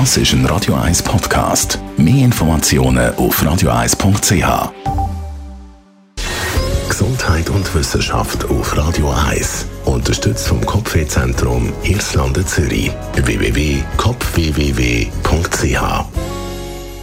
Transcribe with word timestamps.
Das 0.00 0.16
ist 0.16 0.32
ein 0.32 0.44
Radio 0.46 0.74
1 0.74 1.04
Podcast. 1.04 1.78
Mehr 1.96 2.24
Informationen 2.24 3.14
auf 3.14 3.40
radio1.ch. 3.40 4.72
Gesundheit 6.88 7.48
und 7.48 7.72
Wissenschaft 7.76 8.44
auf 8.46 8.76
Radio 8.76 9.12
1. 9.12 9.66
Unterstützt 9.84 10.48
vom 10.48 10.66
Kopfwehzentrum 10.66 11.72
Irlande 11.84 12.44
Zürich. 12.44 12.90
www.kopfwww.ch 13.14 16.04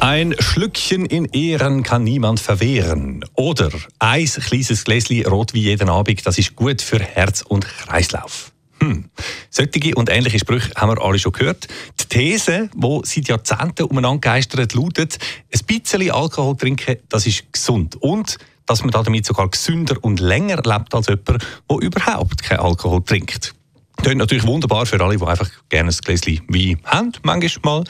ein 0.00 0.34
Schlückchen 0.38 1.04
in 1.04 1.26
Ehren 1.26 1.82
kann 1.82 2.04
niemand 2.04 2.40
verwehren. 2.40 3.22
Oder 3.34 3.68
ein 3.98 4.24
kleines 4.24 4.84
Gläschen 4.84 5.26
rot 5.26 5.52
wie 5.52 5.62
jeden 5.62 5.90
Abend, 5.90 6.24
das 6.24 6.38
ist 6.38 6.56
gut 6.56 6.80
für 6.80 7.00
Herz 7.00 7.44
und 7.46 7.66
Kreislauf. 7.66 8.52
Hm. 8.88 9.10
Solche 9.50 9.94
und 9.94 10.10
ähnliche 10.10 10.38
Sprüche 10.38 10.72
haben 10.76 10.90
wir 10.90 11.02
alle 11.02 11.18
schon 11.18 11.32
gehört. 11.32 11.68
Die 12.00 12.04
These, 12.06 12.70
die 12.74 13.00
seit 13.04 13.28
Jahrzehnten 13.28 13.84
umeinander 13.84 14.20
geistert, 14.20 14.74
lautet, 14.74 15.18
ein 15.52 15.66
bisschen 15.66 16.10
Alkohol 16.10 16.56
trinken, 16.56 16.96
das 17.08 17.26
ist 17.26 17.52
gesund. 17.52 17.96
Und 17.96 18.38
dass 18.66 18.82
man 18.82 18.90
damit 18.90 19.24
sogar 19.24 19.48
gesünder 19.48 19.96
und 20.02 20.20
länger 20.20 20.56
lebt 20.56 20.94
als 20.94 21.06
jemand, 21.06 21.46
der 21.70 21.78
überhaupt 21.80 22.42
keinen 22.42 22.60
Alkohol 22.60 23.02
trinkt. 23.02 23.54
Klingt 23.96 24.18
natürlich 24.18 24.46
wunderbar 24.46 24.86
für 24.86 25.02
alle, 25.02 25.16
die 25.16 25.24
einfach 25.24 25.50
gerne 25.68 25.90
ein 25.90 25.96
Gläschen 26.04 26.40
Wein 26.48 26.78
haben, 26.84 27.12
manchmal. 27.22 27.84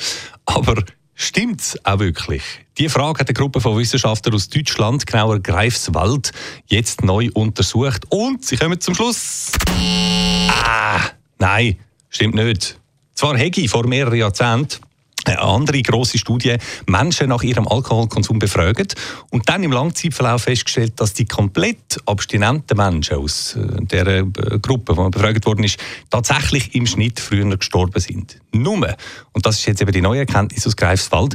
Aber 0.47 0.83
Stimmt 1.21 1.61
es 1.61 1.85
auch 1.85 1.99
wirklich? 1.99 2.45
Die 2.79 2.89
Frage 2.89 3.19
hat 3.19 3.29
eine 3.29 3.35
Gruppe 3.35 3.61
von 3.61 3.77
Wissenschaftlern 3.77 4.37
aus 4.37 4.49
Deutschland, 4.49 5.05
genauer 5.05 5.41
Greifswald, 5.41 6.31
jetzt 6.67 7.03
neu 7.03 7.29
untersucht. 7.35 8.05
Und 8.09 8.45
sie 8.45 8.57
kommen 8.57 8.81
zum 8.81 8.95
Schluss. 8.95 9.51
Ah, 10.65 11.01
nein, 11.39 11.77
stimmt 12.11 12.35
nicht. 12.35 12.79
Zwar 13.15 13.37
Hegi 13.37 13.69
vor 13.69 13.87
mehreren 13.87 14.19
Jahrzehnten 14.19 14.79
eine 15.29 15.41
andere 15.41 15.83
große 15.83 16.19
Studie 16.19 16.57
Menschen 16.87 17.29
nach 17.29 17.43
ihrem 17.43 17.69
Alkoholkonsum 17.69 18.39
befragt 18.39 18.95
und 19.31 19.49
dann 19.49 19.63
im 19.63 19.73
Langzeitverlauf 19.73 20.43
festgestellt, 20.43 20.95
dass 20.97 21.15
die 21.15 21.27
komplett 21.27 21.99
abstinenten 22.07 22.77
Menschen 22.77 23.17
aus 23.17 23.57
äh, 23.57 23.85
der 23.85 24.07
äh, 24.07 24.25
Gruppe, 24.63 24.95
die 24.95 25.11
befragt 25.11 25.47
worden 25.47 25.65
ist, 25.65 25.79
tatsächlich 26.11 26.75
im 26.75 26.87
Schnitt 26.87 27.21
früher 27.21 27.57
gestorben 27.57 28.01
sind. 28.01 28.39
Nur, 28.53 28.97
und 29.33 29.47
das 29.47 29.57
ist 29.57 29.67
jetzt 29.67 29.83
eben 29.83 29.93
die 29.93 30.01
neue 30.01 30.21
Erkenntnis 30.21 30.67
aus 30.67 30.77
Greifswald, 30.77 31.35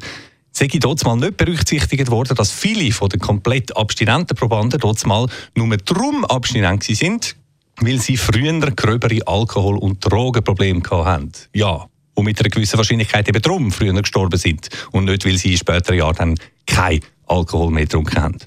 sei 0.51 0.67
dort 0.67 1.03
mal 1.05 1.15
nicht 1.15 1.37
berücksichtigt 1.37 2.09
worden, 2.09 2.35
dass 2.35 2.51
viele 2.51 2.91
von 2.91 3.09
den 3.09 3.19
komplett 3.19 3.75
abstinenten 3.75 4.37
Probanden 4.37 4.79
dort 4.79 5.05
mal 5.05 5.27
nur 5.55 5.75
darum 5.77 6.25
abstinent 6.25 6.83
sind, 6.83 7.35
weil 7.81 7.99
sie 7.99 8.17
früher 8.17 8.59
gröbere 8.71 9.19
Alkohol- 9.25 9.77
und 9.77 9.99
Drogenprobleme 9.99 10.81
hatten. 10.89 11.31
Ja, 11.53 11.87
und 12.15 12.25
mit 12.25 12.39
einer 12.39 12.49
gewissen 12.49 12.77
Wahrscheinlichkeit 12.77 13.27
eben 13.27 13.41
darum 13.41 13.71
früher 13.71 13.93
gestorben 13.93 14.37
sind 14.37 14.69
und 14.91 15.05
nicht, 15.05 15.25
weil 15.25 15.37
sie 15.37 15.53
in 15.53 15.57
späteren 15.57 15.97
Jahren 15.97 16.15
dann 16.15 16.35
kein 16.67 16.99
Alkohol 17.25 17.71
mehr 17.71 17.83
getrunken 17.83 18.21
haben. 18.21 18.37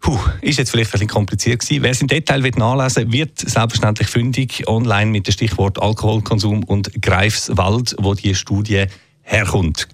Puh, 0.00 0.18
ist 0.40 0.58
jetzt 0.58 0.70
vielleicht 0.70 0.90
ein 0.90 0.92
bisschen 0.92 1.08
kompliziert 1.08 1.60
gewesen. 1.60 1.82
Wer 1.82 1.90
es 1.90 2.00
im 2.00 2.06
Detail 2.06 2.42
wird 2.42 2.58
nachlesen 2.58 3.12
wird 3.12 3.38
selbstverständlich 3.38 4.08
fündig 4.08 4.68
online 4.68 5.10
mit 5.10 5.26
dem 5.26 5.32
Stichwort 5.32 5.82
Alkoholkonsum 5.82 6.62
und 6.64 7.02
Greifswald, 7.02 7.96
wo 7.98 8.14
die 8.14 8.34
Studie 8.34 8.86
herkommt. 9.22 9.88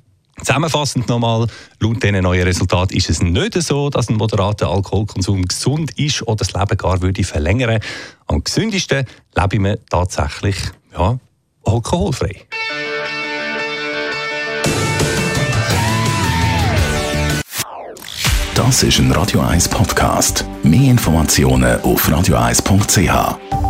Zusammenfassend 0.45 1.09
nochmal, 1.09 1.47
laut 1.79 2.03
diesen 2.03 2.23
neuen 2.23 2.43
Resultaten 2.43 2.97
ist 2.97 3.09
es 3.09 3.23
nicht 3.23 3.55
so, 3.63 3.91
dass 3.91 4.09
ein 4.09 4.17
moderater 4.17 4.69
Alkoholkonsum 4.69 5.45
gesund 5.45 5.97
ist 5.99 6.23
oder 6.23 6.37
das 6.37 6.53
Leben 6.53 6.77
gar 6.77 7.01
würde 7.01 7.23
verlängern. 7.23 7.81
Am 8.27 8.43
gesündesten 8.43 9.07
lebe 9.37 9.71
ich 9.71 9.79
tatsächlich 9.89 10.57
ja, 10.93 11.19
alkoholfrei. 11.65 12.47
Das 18.55 18.83
ist 18.83 18.99
ein 18.99 19.13
Radio 19.13 19.41
1 19.41 19.69
Podcast. 19.69 20.45
Mehr 20.63 20.91
Informationen 20.91 21.81
auf 21.83 22.09
radio1.ch. 22.09 23.62